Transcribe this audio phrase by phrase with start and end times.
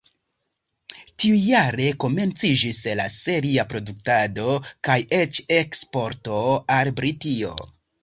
[1.23, 4.57] Tiujare komenciĝis la seria produktado
[4.91, 6.45] kaj eĉ eksporto
[6.81, 7.59] al Britio.